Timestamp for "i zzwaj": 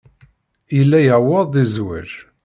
1.63-2.09